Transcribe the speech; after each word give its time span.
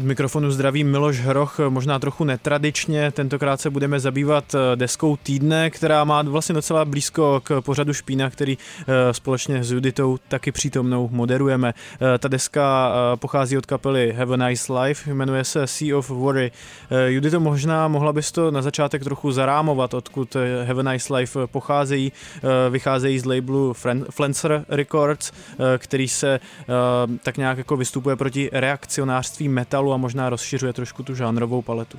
Od 0.00 0.06
mikrofonu 0.06 0.50
zdraví 0.50 0.84
Miloš 0.84 1.20
Hroch, 1.20 1.58
možná 1.68 1.98
trochu 1.98 2.24
netradičně. 2.24 3.10
Tentokrát 3.10 3.60
se 3.60 3.70
budeme 3.70 4.00
zabývat 4.00 4.54
eh, 4.54 4.76
deskou 4.76 5.16
týdne, 5.16 5.70
která 5.70 6.04
má 6.04 6.22
vlastně 6.22 6.54
docela 6.54 6.84
blízko 6.84 7.40
k 7.44 7.60
pořadu 7.60 7.92
Špína, 7.92 8.30
který 8.30 8.58
eh, 8.58 9.14
společně 9.14 9.64
s 9.64 9.72
Juditou 9.72 10.18
taky 10.28 10.52
přítomnou 10.52 11.08
moderujeme. 11.12 11.74
Eh, 12.14 12.18
ta 12.18 12.28
deska 12.28 12.92
pochází 13.16 13.58
od 13.58 13.66
kapely 13.66 14.12
Have 14.12 14.34
a 14.34 14.48
Nice 14.48 14.72
Life, 14.72 15.14
jmenuje 15.14 15.44
se 15.44 15.66
Sea 15.66 15.98
of 15.98 16.10
Worry. 16.10 16.52
Judito, 17.06 17.40
možná 17.40 17.88
mohla 17.88 18.12
bys 18.12 18.32
to 18.32 18.50
na 18.50 18.62
začátek 18.62 19.04
trochu 19.04 19.32
zarámovat, 19.32 19.94
odkud 19.94 20.36
Have 20.66 20.80
a 20.80 20.92
Nice 20.92 21.14
Life 21.14 21.46
pocházejí. 21.46 22.12
Vycházejí 22.70 23.18
z 23.18 23.24
labelu 23.24 23.74
Flencer 24.10 24.64
Records, 24.68 25.32
který 25.78 26.08
se 26.08 26.40
tak 27.22 27.36
nějak 27.36 27.58
jako 27.58 27.76
vystupuje 27.76 28.16
proti 28.16 28.50
reakcionářství 28.52 29.48
metalu 29.48 29.89
a 29.92 29.96
možná 29.96 30.30
rozšiřuje 30.30 30.72
trošku 30.72 31.02
tu 31.02 31.14
žánrovou 31.14 31.62
paletu. 31.62 31.98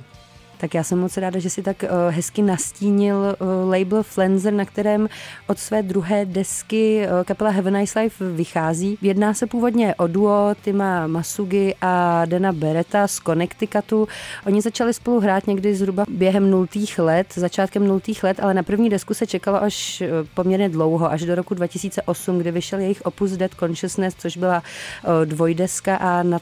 Tak 0.62 0.74
já 0.74 0.82
jsem 0.82 0.98
moc 0.98 1.16
ráda, 1.16 1.38
že 1.38 1.50
si 1.50 1.62
tak 1.62 1.82
uh, 1.82 1.88
hezky 2.14 2.42
nastínil 2.42 3.16
uh, 3.16 3.70
label 3.70 4.02
Flenzer, 4.02 4.52
na 4.52 4.64
kterém 4.64 5.08
od 5.46 5.58
své 5.58 5.82
druhé 5.82 6.24
desky 6.24 7.06
uh, 7.06 7.24
kapela 7.24 7.50
Have 7.50 7.70
a 7.70 7.78
Nice 7.78 8.00
Life 8.00 8.30
vychází. 8.30 8.98
Jedná 9.02 9.34
se 9.34 9.46
původně 9.46 9.94
o 9.94 10.06
duo 10.06 10.54
Tima 10.62 11.06
Masugi 11.06 11.74
a 11.80 12.24
Dana 12.24 12.52
Beretta 12.52 13.08
z 13.08 13.18
Connecticutu. 13.18 14.08
Oni 14.46 14.60
začali 14.60 14.94
spolu 14.94 15.20
hrát 15.20 15.46
někdy 15.46 15.74
zhruba 15.74 16.04
během 16.08 16.50
nultých 16.50 16.98
let, 16.98 17.26
začátkem 17.34 17.86
nultých 17.86 18.24
let, 18.24 18.40
ale 18.40 18.54
na 18.54 18.62
první 18.62 18.90
desku 18.90 19.14
se 19.14 19.26
čekalo 19.26 19.62
až 19.62 20.02
poměrně 20.34 20.68
dlouho, 20.68 21.10
až 21.10 21.24
do 21.24 21.34
roku 21.34 21.54
2008, 21.54 22.38
kdy 22.38 22.50
vyšel 22.50 22.78
jejich 22.78 23.02
opus 23.02 23.30
Dead 23.30 23.54
Consciousness, 23.54 24.14
což 24.18 24.36
byla 24.36 24.62
dvojdeska 25.24 25.96
a 25.96 26.22
na 26.22 26.38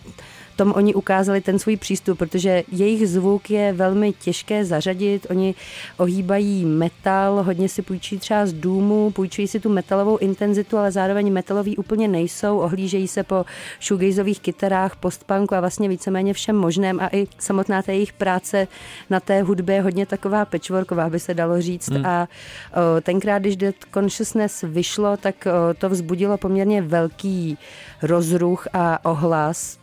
tom 0.60 0.72
oni 0.76 0.94
ukázali 0.94 1.40
ten 1.40 1.58
svůj 1.58 1.76
přístup, 1.76 2.18
protože 2.18 2.62
jejich 2.72 3.08
zvuk 3.08 3.50
je 3.50 3.72
velmi 3.72 4.12
těžké 4.12 4.64
zařadit. 4.64 5.26
Oni 5.30 5.54
ohýbají 5.96 6.64
metal, 6.64 7.42
hodně 7.42 7.68
si 7.68 7.82
půjčí 7.82 8.18
třeba 8.18 8.46
z 8.46 8.52
důmu, 8.52 9.10
půjčují 9.10 9.48
si 9.48 9.60
tu 9.60 9.68
metalovou 9.68 10.16
intenzitu, 10.16 10.78
ale 10.78 10.92
zároveň 10.92 11.32
metaloví 11.32 11.76
úplně 11.76 12.08
nejsou. 12.08 12.58
Ohlížejí 12.58 13.08
se 13.08 13.22
po 13.22 13.44
shoegazových 13.80 14.40
kytarách, 14.40 14.96
postpunku 14.96 15.54
a 15.54 15.60
vlastně 15.60 15.88
víceméně 15.88 16.32
všem 16.34 16.56
možném 16.56 17.00
a 17.00 17.08
i 17.12 17.26
samotná 17.38 17.82
ta 17.82 17.92
jejich 17.92 18.12
práce 18.12 18.68
na 19.10 19.20
té 19.20 19.42
hudbě 19.42 19.74
je 19.74 19.82
hodně 19.82 20.06
taková 20.06 20.44
patchworková, 20.44 21.10
by 21.10 21.20
se 21.20 21.34
dalo 21.34 21.60
říct. 21.60 21.88
Hmm. 21.88 22.06
A 22.06 22.28
o, 22.28 23.00
tenkrát, 23.00 23.38
když 23.38 23.56
Dead 23.56 23.74
Consciousness 23.94 24.64
vyšlo, 24.68 25.16
tak 25.16 25.46
o, 25.46 25.74
to 25.74 25.88
vzbudilo 25.88 26.38
poměrně 26.38 26.82
velký 26.82 27.58
rozruch 28.02 28.68
a 28.72 29.04
ohlas 29.04 29.79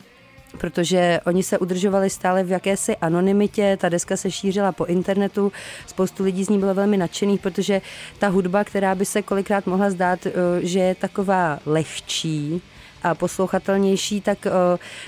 protože 0.58 1.20
oni 1.26 1.44
se 1.44 1.58
udržovali 1.58 2.10
stále 2.10 2.44
v 2.44 2.52
jakési 2.52 2.98
anonymitě, 2.98 3.78
ta 3.82 3.90
deska 3.90 4.18
se 4.18 4.32
šířila 4.32 4.72
po 4.72 4.86
internetu, 4.86 5.52
spoustu 5.88 6.24
lidí 6.24 6.44
z 6.44 6.50
ní 6.50 6.60
bylo 6.60 6.74
velmi 6.74 6.98
nadšených, 6.98 7.42
protože 7.42 7.82
ta 8.20 8.28
hudba, 8.28 8.64
která 8.64 8.96
by 8.96 9.06
se 9.06 9.22
kolikrát 9.22 9.68
mohla 9.68 9.90
zdát, 9.90 10.26
eh, 10.26 10.32
že 10.62 10.80
je 10.80 10.96
taková 10.96 11.60
lehčí, 11.66 12.62
a 13.04 13.16
poslouchatelnější, 13.16 14.22
tak 14.22 14.48
eh, 14.48 14.52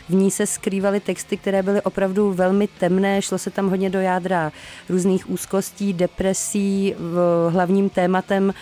v 0.10 0.14
ní 0.14 0.32
se 0.32 0.48
skrývaly 0.48 1.00
texty, 1.00 1.38
které 1.38 1.64
byly 1.64 1.82
opravdu 1.82 2.34
velmi 2.34 2.68
temné, 2.68 3.22
šlo 3.22 3.38
se 3.38 3.50
tam 3.50 3.70
hodně 3.70 3.90
do 3.90 4.00
jádra 4.00 4.52
různých 4.90 5.30
úzkostí, 5.30 5.94
depresí, 5.94 6.96
hlavním 7.50 7.90
tématem 7.90 8.54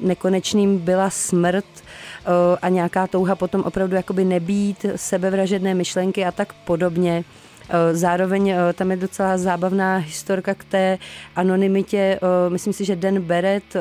nekonečným 0.00 0.78
byla 0.78 1.10
smrt 1.10 1.64
eh, 1.74 2.30
a 2.62 2.68
nějaká 2.68 3.06
touha 3.06 3.36
potom 3.36 3.62
opravdu 3.62 3.96
jakoby 3.96 4.24
nebýt, 4.24 4.86
sebevražedné 4.96 5.74
myšlenky 5.74 6.24
a 6.24 6.32
tak 6.32 6.52
podobně. 6.52 7.24
Eh, 7.70 7.94
zároveň 7.94 8.48
eh, 8.48 8.72
tam 8.72 8.90
je 8.90 8.96
docela 8.96 9.38
zábavná 9.38 9.96
historka 9.96 10.54
k 10.54 10.64
té 10.64 10.98
anonymitě. 11.36 12.20
Myslím 12.48 12.72
si, 12.72 12.84
že 12.84 12.96
Dan 12.96 13.20
Barrett 13.20 13.76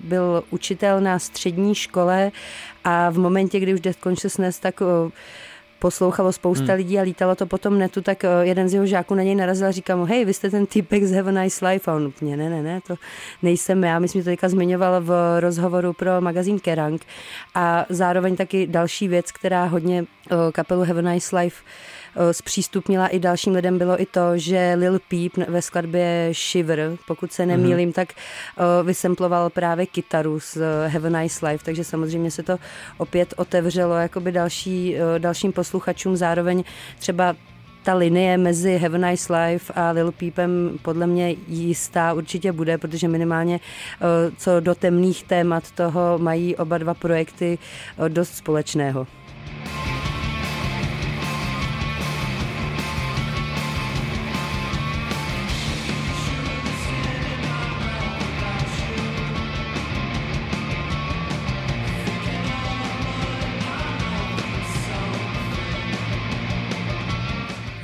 byl 0.00 0.44
učitel 0.50 1.00
na 1.00 1.18
střední 1.18 1.74
škole 1.74 2.32
a 2.84 3.10
v 3.10 3.18
momentě, 3.18 3.60
kdy 3.60 3.74
už 3.74 3.80
Death 3.80 4.00
Consciousness, 4.02 4.58
tak 4.58 4.82
poslouchalo 5.84 6.32
spousta 6.32 6.72
hmm. 6.72 6.76
lidí 6.76 6.98
a 6.98 7.02
lítalo 7.02 7.34
to 7.34 7.46
potom 7.46 7.78
netu, 7.78 8.00
tak 8.00 8.24
eh, 8.24 8.28
jeden 8.42 8.68
z 8.68 8.74
jeho 8.74 8.86
žáků 8.86 9.14
na 9.14 9.22
něj 9.22 9.34
narazil 9.34 9.68
a 9.68 9.70
říkal 9.70 9.96
mu, 9.96 10.04
hej, 10.04 10.24
vy 10.24 10.34
jste 10.34 10.50
ten 10.50 10.66
typek 10.66 11.04
z 11.04 11.12
Have 11.12 11.28
a 11.28 11.42
Nice 11.42 11.60
Life. 11.60 11.90
A 11.90 11.94
on 11.94 12.06
úplně, 12.06 12.36
ne, 12.36 12.50
ne, 12.50 12.62
ne, 12.62 12.80
to 12.80 12.96
nejsem 13.42 13.84
já. 13.84 13.98
Myslím, 13.98 14.20
že 14.20 14.24
to 14.24 14.30
teďka 14.30 14.48
zmiňoval 14.48 15.00
v 15.00 15.40
rozhovoru 15.40 15.92
pro 15.92 16.20
magazín 16.20 16.58
Kerrang. 16.60 17.04
A 17.54 17.86
zároveň 17.88 18.36
taky 18.36 18.66
další 18.66 19.08
věc, 19.08 19.32
která 19.32 19.64
hodně 19.64 20.04
eh, 20.04 20.34
kapelu 20.52 20.84
Have 20.84 20.98
a 20.98 21.12
Nice 21.12 21.36
Life 21.36 21.60
zpřístupnila 22.32 23.08
i 23.08 23.18
dalším 23.18 23.54
lidem, 23.54 23.78
bylo 23.78 24.02
i 24.02 24.06
to, 24.06 24.20
že 24.34 24.74
Lil 24.78 24.98
Peep 25.08 25.48
ve 25.48 25.62
skladbě 25.62 26.30
Shiver, 26.32 26.96
pokud 27.06 27.32
se 27.32 27.46
nemýlím, 27.46 27.90
mm-hmm. 27.90 27.94
tak 27.94 28.08
eh, 28.12 28.82
vysemploval 28.82 29.50
právě 29.50 29.86
kytaru 29.86 30.40
z 30.40 30.56
eh, 30.56 30.88
Have 30.88 31.08
a 31.08 31.20
Nice 31.20 31.46
Life, 31.46 31.64
takže 31.64 31.84
samozřejmě 31.84 32.30
se 32.30 32.42
to 32.42 32.58
opět 32.98 33.34
otevřelo 33.36 33.94
jakoby 33.94 34.32
další, 34.32 34.96
dalším 35.18 35.52
posluchačům, 35.52 36.16
zároveň 36.16 36.64
třeba 36.98 37.36
ta 37.82 37.94
linie 37.94 38.38
mezi 38.38 38.78
Have 38.78 38.98
a 38.98 39.10
Nice 39.10 39.36
Life 39.36 39.72
a 39.72 39.90
Lil 39.90 40.12
Peepem 40.12 40.78
podle 40.82 41.06
mě 41.06 41.34
jistá 41.48 42.12
určitě 42.12 42.52
bude, 42.52 42.78
protože 42.78 43.08
minimálně 43.08 43.60
co 44.36 44.60
do 44.60 44.74
temných 44.74 45.24
témat 45.24 45.70
toho 45.70 46.18
mají 46.18 46.56
oba 46.56 46.78
dva 46.78 46.94
projekty 46.94 47.58
dost 48.08 48.36
společného. 48.36 49.06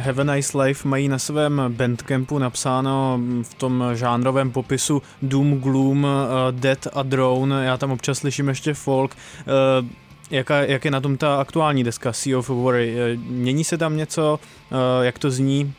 Have 0.00 0.20
a 0.20 0.34
Nice 0.34 0.58
Life 0.58 0.88
mají 0.88 1.08
na 1.08 1.18
svém 1.18 1.62
bandcampu 1.68 2.38
napsáno 2.38 3.20
v 3.42 3.54
tom 3.54 3.84
žánrovém 3.94 4.50
popisu 4.50 5.02
Doom, 5.22 5.60
Gloom, 5.60 6.04
uh, 6.04 6.10
Dead 6.50 6.86
a 6.92 7.02
Drone. 7.02 7.64
Já 7.64 7.76
tam 7.76 7.90
občas 7.90 8.18
slyším 8.18 8.48
ještě 8.48 8.74
folk. 8.74 9.16
Uh, 9.82 9.88
Jaká, 10.30 10.60
jak 10.60 10.84
je 10.84 10.90
na 10.90 11.00
tom 11.00 11.16
ta 11.16 11.40
aktuální 11.40 11.84
deska 11.84 12.12
Sea 12.12 12.38
of 12.38 12.48
Worry? 12.48 12.96
Eh, 12.98 13.16
mění 13.16 13.64
se 13.64 13.78
tam 13.78 13.96
něco? 13.96 14.40
Jak 15.02 15.18
to 15.18 15.30
zní? 15.30 15.74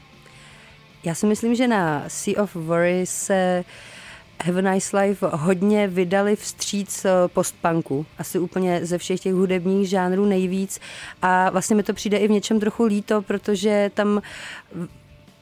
Já 1.03 1.15
si 1.15 1.25
myslím, 1.25 1.55
že 1.55 1.67
na 1.67 2.03
Sea 2.07 2.43
of 2.43 2.55
Worry 2.55 3.05
se 3.05 3.63
uh, 3.65 4.00
Have 4.43 4.59
a 4.59 4.73
Nice 4.73 4.97
Life 4.97 5.27
hodně 5.31 5.87
vydali 5.87 6.35
vstříc 6.35 7.05
eh, 7.05 7.09
postpunku. 7.27 8.05
Asi 8.17 8.39
úplně 8.39 8.85
ze 8.85 8.97
všech 8.97 9.19
těch 9.19 9.33
hudebních 9.33 9.89
žánrů 9.89 10.25
nejvíc. 10.25 10.79
A 11.21 11.49
vlastně 11.49 11.75
mi 11.75 11.83
to 11.83 11.93
přijde 11.93 12.17
i 12.17 12.27
v 12.27 12.31
něčem 12.31 12.59
trochu 12.59 12.83
líto, 12.83 13.21
protože 13.21 13.91
tam 13.93 14.21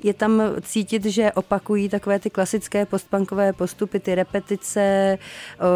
je 0.03 0.13
tam 0.13 0.41
cítit, 0.61 1.05
že 1.05 1.31
opakují 1.31 1.89
takové 1.89 2.19
ty 2.19 2.29
klasické 2.29 2.85
postpunkové 2.85 3.53
postupy, 3.53 3.99
ty 3.99 4.15
repetice, 4.15 5.17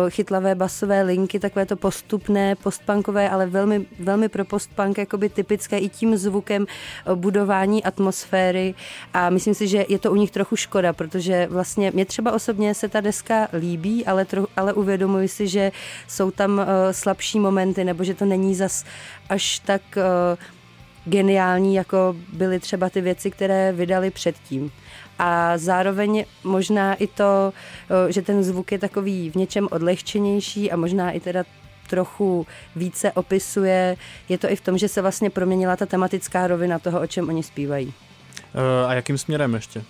chytlavé 0.10 0.56
basové 0.56 1.02
linky, 1.02 1.40
takové 1.40 1.66
to 1.66 1.76
postupné 1.76 2.56
postpunkové, 2.56 3.30
ale 3.30 3.46
velmi, 3.46 3.86
velmi 4.00 4.30
pro 4.30 4.46
postpunk 4.46 4.98
jakoby 4.98 5.30
typické 5.30 5.78
i 5.78 5.90
tím 5.90 6.18
zvukem 6.18 6.66
budování 7.16 7.84
atmosféry. 7.84 8.76
A 9.14 9.30
myslím 9.30 9.54
si, 9.54 9.68
že 9.68 9.86
je 9.90 10.00
to 10.00 10.12
u 10.12 10.16
nich 10.16 10.32
trochu 10.32 10.56
škoda, 10.56 10.94
protože 10.94 11.48
vlastně 11.52 11.92
mě 11.92 12.06
třeba 12.06 12.32
osobně 12.32 12.74
se 12.74 12.90
ta 12.90 13.02
deska 13.02 13.48
líbí, 13.54 14.06
ale, 14.06 14.26
tro, 14.26 14.48
ale 14.58 14.74
uvědomuji 14.74 15.28
si, 15.28 15.48
že 15.48 15.72
jsou 16.08 16.32
tam 16.32 16.62
slabší 16.92 17.40
momenty 17.40 17.84
nebo 17.84 18.04
že 18.04 18.14
to 18.14 18.26
není 18.26 18.56
zas 18.56 18.86
až 19.30 19.60
tak 19.60 19.82
geniální, 21.06 21.76
jako 21.76 22.16
byly 22.34 22.60
třeba 22.60 22.90
ty 22.90 23.02
věci, 23.02 23.32
které 23.32 23.72
vydali 23.72 24.12
předtím. 24.12 24.72
A 25.20 25.58
zároveň 25.58 26.26
možná 26.44 26.94
i 26.94 27.08
to, 27.08 27.54
že 28.10 28.22
ten 28.22 28.44
zvuk 28.44 28.72
je 28.72 28.80
takový 28.80 29.30
v 29.30 29.36
něčem 29.36 29.68
odlehčenější 29.72 30.72
a 30.72 30.76
možná 30.76 31.12
i 31.12 31.20
teda 31.20 31.44
trochu 31.90 32.48
více 32.76 33.12
opisuje. 33.12 33.98
Je 34.30 34.38
to 34.38 34.52
i 34.52 34.56
v 34.56 34.62
tom, 34.62 34.78
že 34.78 34.88
se 34.88 35.02
vlastně 35.02 35.30
proměnila 35.30 35.76
ta 35.76 35.86
tematická 35.86 36.48
rovina 36.48 36.80
toho, 36.80 37.02
o 37.02 37.08
čem 37.08 37.30
oni 37.30 37.44
zpívají. 37.44 37.94
A 38.88 38.94
jakým 38.94 39.18
směrem 39.18 39.54
ještě? 39.54 39.84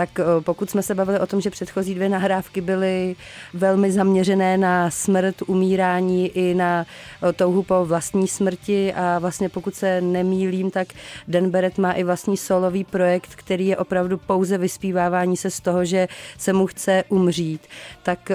Tak 0.00 0.20
eh, 0.20 0.24
pokud 0.40 0.70
jsme 0.70 0.82
se 0.82 0.94
bavili 0.94 1.20
o 1.20 1.26
tom, 1.26 1.40
že 1.40 1.50
předchozí 1.50 1.94
dvě 1.94 2.08
nahrávky 2.08 2.60
byly 2.60 3.16
velmi 3.54 3.92
zaměřené 3.92 4.58
na 4.58 4.90
smrt, 4.90 5.42
umírání 5.46 6.28
i 6.28 6.54
na 6.54 6.86
eh, 7.28 7.32
touhu 7.32 7.62
po 7.62 7.84
vlastní 7.84 8.28
smrti 8.28 8.92
a 8.92 9.18
vlastně 9.18 9.48
pokud 9.48 9.74
se 9.74 10.00
nemýlím, 10.00 10.70
tak 10.70 10.88
Dan 11.28 11.50
Barrett 11.50 11.78
má 11.78 11.92
i 11.92 12.04
vlastní 12.04 12.36
solový 12.36 12.84
projekt, 12.84 13.30
který 13.34 13.66
je 13.66 13.76
opravdu 13.76 14.18
pouze 14.18 14.58
vyspívávání 14.58 15.36
se 15.36 15.50
z 15.50 15.60
toho, 15.60 15.84
že 15.84 16.08
se 16.38 16.52
mu 16.52 16.66
chce 16.66 17.04
umřít. 17.08 17.66
Tak 18.02 18.32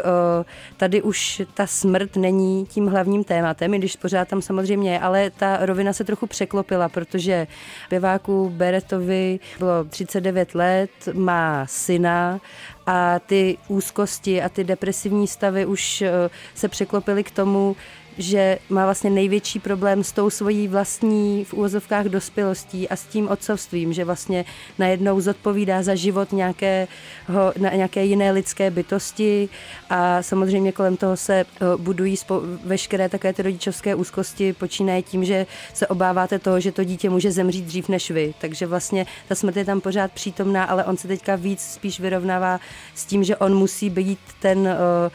tady 0.78 1.02
už 1.02 1.42
ta 1.54 1.68
smrt 1.68 2.16
není 2.16 2.66
tím 2.66 2.88
hlavním 2.88 3.24
tématem, 3.24 3.74
i 3.74 3.78
když 3.78 3.96
pořád 3.96 4.28
tam 4.28 4.42
samozřejmě 4.42 4.92
je, 4.92 5.00
ale 5.00 5.30
ta 5.30 5.66
rovina 5.66 5.94
se 5.94 6.04
trochu 6.04 6.28
překlopila, 6.28 6.90
protože 6.90 7.48
zpěváku 7.86 8.50
Beretovi 8.50 9.40
bylo 9.60 9.84
39 9.84 10.56
let, 10.56 10.90
má 11.14 11.55
syna 11.66 12.40
a 12.86 13.20
ty 13.20 13.58
úzkosti 13.68 14.42
a 14.42 14.50
ty 14.50 14.64
depresivní 14.64 15.28
stavy 15.28 15.66
už 15.66 16.02
eh, 16.02 16.30
se 16.56 16.68
překlopily 16.68 17.24
k 17.24 17.32
tomu, 17.32 17.76
že 18.18 18.58
má 18.70 18.86
vlastně 18.86 19.10
největší 19.10 19.60
problém 19.60 20.04
s 20.04 20.12
tou 20.12 20.30
svojí 20.30 20.68
vlastní 20.68 21.46
v 21.46 21.54
úvozovkách 21.54 22.06
dospělostí 22.06 22.90
a 22.90 22.96
s 22.96 23.04
tím 23.04 23.28
otcovstvím, 23.28 23.94
že 23.94 24.06
vlastně 24.06 24.46
najednou 24.80 25.22
zodpovídá 25.22 25.84
za 25.84 25.96
život 25.96 26.32
nějakého, 26.32 27.54
na 27.60 27.70
nějaké 27.70 28.06
jiné 28.06 28.32
lidské 28.32 28.72
bytosti 28.72 29.50
a 29.90 30.22
samozřejmě 30.22 30.72
kolem 30.72 30.98
toho 30.98 31.18
se 31.18 31.34
eh, 31.36 31.66
budují 31.78 32.18
spo, 32.18 32.42
veškeré 32.64 33.10
také 33.10 33.34
ty 33.34 33.42
rodičovské 33.42 33.96
úzkosti, 33.96 34.54
počínaje 34.54 35.02
tím, 35.02 35.26
že 35.26 35.46
se 35.74 35.88
obáváte 35.88 36.40
toho, 36.40 36.60
že 36.60 36.72
to 36.72 36.84
dítě 36.84 37.10
může 37.10 37.32
zemřít 37.32 37.66
dřív 37.66 37.90
než 37.90 38.12
vy. 38.12 38.34
Takže 38.42 38.68
vlastně 38.68 39.06
ta 39.28 39.36
smrt 39.36 39.58
je 39.58 39.66
tam 39.66 39.82
pořád 39.82 40.12
přítomná, 40.12 40.64
ale 40.64 40.86
on 40.86 40.98
se 40.98 41.08
teďka 41.08 41.36
víc 41.36 41.62
spíš 41.62 42.00
vyrovnává 42.00 42.60
s 42.96 43.06
tím, 43.06 43.24
že 43.24 43.38
on 43.38 43.56
musí 43.56 43.90
být 43.90 44.20
ten, 44.40 44.68
eh, 44.68 45.12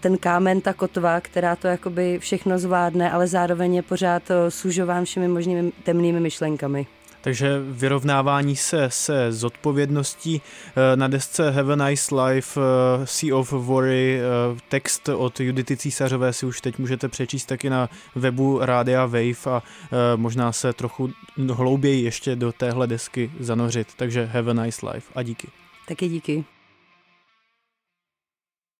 ten 0.00 0.18
kámen, 0.18 0.60
ta 0.60 0.72
kotva, 0.72 1.20
která 1.20 1.56
to 1.56 1.68
jakoby 1.68 2.18
všechno 2.18 2.58
zvládne, 2.58 3.10
ale 3.10 3.26
zároveň 3.26 3.74
je 3.74 3.82
pořád 3.82 4.30
eh, 4.30 4.50
sužován 4.50 5.04
všemi 5.04 5.28
možnými 5.28 5.72
temnými 5.82 6.20
myšlenkami. 6.20 6.86
Takže 7.20 7.60
vyrovnávání 7.70 8.56
se 8.56 8.90
se 8.90 9.32
zodpovědností 9.32 10.40
eh, 10.42 10.96
na 10.96 11.08
desce 11.08 11.50
Have 11.50 11.72
a 11.72 11.88
Nice 11.88 12.14
Life, 12.14 12.60
eh, 12.60 13.06
Sea 13.06 13.36
of 13.36 13.52
Worry, 13.52 14.20
text 14.68 15.08
od 15.08 15.40
Judity 15.40 15.76
Císařové 15.76 16.32
si 16.32 16.46
už 16.46 16.60
teď 16.60 16.78
můžete 16.78 17.08
přečíst 17.08 17.46
taky 17.46 17.70
na 17.70 17.88
webu 18.14 18.58
Rádia 18.62 19.06
Wave 19.06 19.46
a 19.46 19.62
možná 20.16 20.52
se 20.52 20.72
trochu 20.72 21.10
hlouběji 21.52 22.04
ještě 22.04 22.36
do 22.36 22.52
téhle 22.52 22.86
desky 22.86 23.30
zanořit. 23.40 23.88
Takže 23.96 24.24
Have 24.32 24.50
a 24.50 24.64
Nice 24.64 24.90
Life 24.90 25.12
a 25.14 25.22
díky. 25.22 25.48
Taky 25.88 26.08
díky. 26.08 26.44